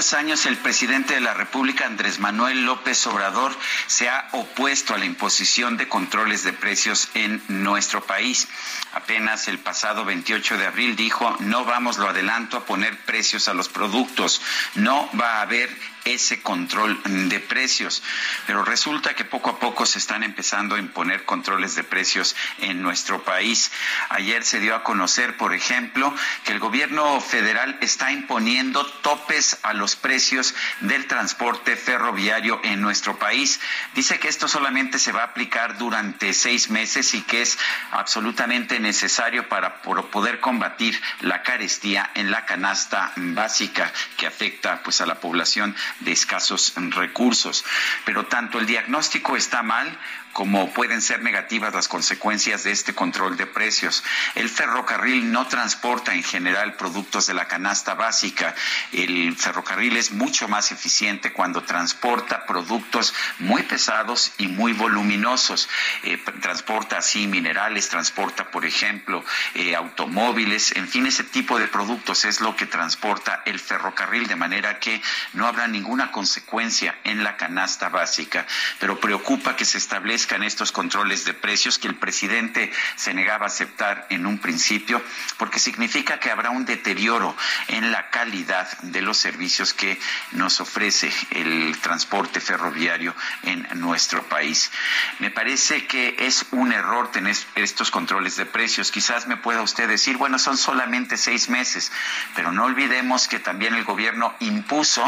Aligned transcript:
Años 0.00 0.46
el 0.46 0.56
presidente 0.56 1.12
de 1.12 1.20
la 1.20 1.34
República, 1.34 1.84
Andrés 1.84 2.18
Manuel 2.20 2.64
López 2.64 3.06
Obrador, 3.06 3.54
se 3.86 4.08
ha 4.08 4.28
opuesto 4.32 4.94
a 4.94 4.98
la 4.98 5.04
imposición 5.04 5.76
de 5.76 5.88
controles 5.88 6.42
de 6.42 6.54
precios 6.54 7.10
en 7.12 7.42
nuestro 7.48 8.00
país. 8.00 8.48
Apenas 8.94 9.46
el 9.46 9.58
pasado 9.58 10.06
28 10.06 10.56
de 10.56 10.66
abril 10.66 10.96
dijo, 10.96 11.36
no 11.40 11.66
vamos 11.66 11.98
lo 11.98 12.08
adelanto 12.08 12.56
a 12.56 12.64
poner 12.64 12.96
precios 13.04 13.46
a 13.48 13.54
los 13.54 13.68
productos, 13.68 14.40
no 14.74 15.10
va 15.20 15.38
a 15.38 15.42
haber 15.42 15.68
ese 16.04 16.42
control 16.42 17.00
de 17.28 17.40
precios. 17.40 18.02
Pero 18.46 18.64
resulta 18.64 19.14
que 19.14 19.24
poco 19.24 19.50
a 19.50 19.58
poco 19.58 19.86
se 19.86 19.98
están 19.98 20.22
empezando 20.22 20.74
a 20.74 20.78
imponer 20.78 21.24
controles 21.24 21.74
de 21.74 21.84
precios 21.84 22.36
en 22.58 22.82
nuestro 22.82 23.22
país. 23.22 23.70
Ayer 24.08 24.44
se 24.44 24.60
dio 24.60 24.74
a 24.74 24.82
conocer, 24.82 25.36
por 25.36 25.54
ejemplo, 25.54 26.14
que 26.44 26.52
el 26.52 26.58
gobierno 26.58 27.20
federal 27.20 27.78
está 27.80 28.12
imponiendo 28.12 28.84
topes 28.86 29.58
a 29.62 29.72
los 29.72 29.96
precios 29.96 30.54
del 30.80 31.06
transporte 31.06 31.76
ferroviario 31.76 32.60
en 32.64 32.80
nuestro 32.80 33.18
país. 33.18 33.60
Dice 33.94 34.18
que 34.18 34.28
esto 34.28 34.48
solamente 34.48 34.98
se 34.98 35.12
va 35.12 35.22
a 35.22 35.26
aplicar 35.26 35.78
durante 35.78 36.32
seis 36.32 36.70
meses 36.70 37.14
y 37.14 37.22
que 37.22 37.42
es 37.42 37.58
absolutamente 37.90 38.80
necesario 38.80 39.48
para 39.48 39.82
poder 39.82 40.40
combatir 40.40 41.00
la 41.20 41.42
carestía 41.42 42.10
en 42.14 42.30
la 42.30 42.46
canasta 42.46 43.12
básica 43.16 43.92
que 44.16 44.26
afecta 44.26 44.82
pues 44.82 45.00
a 45.00 45.06
la 45.06 45.20
población 45.20 45.74
de 46.00 46.12
escasos 46.12 46.72
recursos. 46.76 47.64
Pero 48.04 48.26
tanto 48.26 48.58
el 48.58 48.66
diagnóstico 48.66 49.36
está 49.36 49.62
mal 49.62 49.98
como 50.32 50.72
pueden 50.72 51.02
ser 51.02 51.22
negativas 51.22 51.74
las 51.74 51.88
consecuencias 51.88 52.64
de 52.64 52.72
este 52.72 52.94
control 52.94 53.36
de 53.36 53.46
precios. 53.46 54.04
El 54.34 54.48
ferrocarril 54.48 55.32
no 55.32 55.46
transporta 55.48 56.14
en 56.14 56.22
general 56.22 56.74
productos 56.74 57.26
de 57.26 57.34
la 57.34 57.48
canasta 57.48 57.94
básica. 57.94 58.54
El 58.92 59.36
ferrocarril 59.36 59.96
es 59.96 60.12
mucho 60.12 60.48
más 60.48 60.72
eficiente 60.72 61.32
cuando 61.32 61.62
transporta 61.62 62.46
productos 62.46 63.14
muy 63.38 63.62
pesados 63.62 64.32
y 64.38 64.46
muy 64.46 64.72
voluminosos. 64.72 65.68
Eh, 66.04 66.18
transporta 66.40 66.98
así 66.98 67.26
minerales, 67.26 67.88
transporta, 67.88 68.50
por 68.50 68.64
ejemplo, 68.64 69.24
eh, 69.54 69.74
automóviles, 69.74 70.72
en 70.76 70.88
fin, 70.88 71.06
ese 71.06 71.24
tipo 71.24 71.58
de 71.58 71.68
productos 71.68 72.24
es 72.24 72.40
lo 72.40 72.56
que 72.56 72.66
transporta 72.66 73.42
el 73.46 73.58
ferrocarril, 73.58 74.26
de 74.26 74.36
manera 74.36 74.78
que 74.78 75.02
no 75.32 75.46
habrá 75.46 75.66
ninguna 75.66 76.12
consecuencia 76.12 76.98
en 77.04 77.24
la 77.24 77.36
canasta 77.36 77.88
básica. 77.88 78.46
Pero 78.78 79.00
preocupa 79.00 79.56
que 79.56 79.64
se 79.64 79.78
establezca 79.78 80.19
en 80.30 80.42
estos 80.42 80.72
controles 80.72 81.24
de 81.24 81.34
precios 81.34 81.78
que 81.78 81.88
el 81.88 81.94
presidente 81.94 82.72
se 82.96 83.14
negaba 83.14 83.46
a 83.46 83.48
aceptar 83.48 84.06
en 84.10 84.26
un 84.26 84.38
principio, 84.38 85.02
porque 85.38 85.58
significa 85.58 86.20
que 86.20 86.30
habrá 86.30 86.50
un 86.50 86.64
deterioro 86.64 87.36
en 87.68 87.90
la 87.92 88.10
calidad 88.10 88.68
de 88.82 89.02
los 89.02 89.18
servicios 89.18 89.72
que 89.74 89.98
nos 90.32 90.60
ofrece 90.60 91.12
el 91.30 91.78
transporte 91.80 92.40
ferroviario 92.40 93.14
en 93.42 93.66
nuestro 93.80 94.22
país. 94.24 94.70
Me 95.18 95.30
parece 95.30 95.86
que 95.86 96.16
es 96.18 96.46
un 96.50 96.72
error 96.72 97.10
tener 97.10 97.36
estos 97.54 97.90
controles 97.90 98.36
de 98.36 98.46
precios. 98.46 98.90
Quizás 98.90 99.26
me 99.26 99.36
pueda 99.36 99.62
usted 99.62 99.88
decir, 99.88 100.16
bueno, 100.16 100.38
son 100.38 100.56
solamente 100.56 101.16
seis 101.16 101.48
meses, 101.48 101.92
pero 102.34 102.52
no 102.52 102.64
olvidemos 102.64 103.28
que 103.28 103.38
también 103.38 103.74
el 103.74 103.84
gobierno 103.84 104.34
impuso 104.40 105.04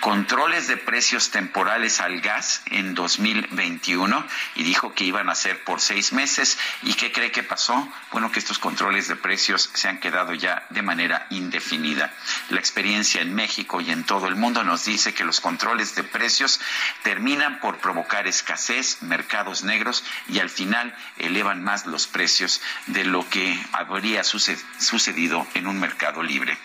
controles 0.00 0.66
de 0.68 0.76
precios 0.76 1.30
temporales 1.30 2.00
al 2.00 2.20
gas 2.20 2.62
en 2.66 2.94
2021 2.94 4.26
y 4.54 4.62
dijo 4.62 4.94
que 4.94 5.04
iban 5.04 5.28
a 5.28 5.34
ser 5.34 5.62
por 5.64 5.80
seis 5.80 6.12
meses. 6.12 6.58
¿Y 6.82 6.94
qué 6.94 7.12
cree 7.12 7.30
que 7.30 7.42
pasó? 7.42 7.88
Bueno, 8.12 8.30
que 8.30 8.38
estos 8.38 8.58
controles 8.58 9.08
de 9.08 9.16
precios 9.16 9.70
se 9.74 9.88
han 9.88 10.00
quedado 10.00 10.34
ya 10.34 10.66
de 10.70 10.82
manera 10.82 11.26
indefinida. 11.30 12.12
La 12.50 12.60
experiencia 12.60 13.20
en 13.20 13.34
México 13.34 13.80
y 13.80 13.90
en 13.90 14.04
todo 14.04 14.26
el 14.28 14.36
mundo 14.36 14.64
nos 14.64 14.84
dice 14.84 15.14
que 15.14 15.24
los 15.24 15.40
controles 15.40 15.94
de 15.94 16.04
precios 16.04 16.60
terminan 17.02 17.60
por 17.60 17.78
provocar 17.78 18.26
escasez, 18.26 19.02
mercados 19.02 19.64
negros 19.64 20.04
y 20.28 20.38
al 20.38 20.50
final 20.50 20.94
elevan 21.18 21.62
más 21.62 21.86
los 21.86 22.06
precios 22.06 22.60
de 22.86 23.04
lo 23.04 23.28
que 23.28 23.58
habría 23.72 24.24
sucedido 24.24 25.46
en 25.54 25.66
un 25.66 25.78
mercado 25.80 26.22
libre. 26.22 26.58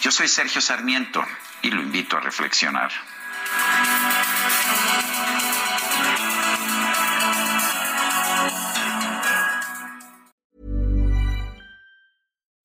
Yo 0.00 0.10
soy 0.10 0.28
Sergio 0.28 0.60
Sarmiento 0.60 1.24
y 1.62 1.70
lo 1.70 1.82
invito 1.82 2.16
a 2.16 2.20
reflexionar. 2.20 2.90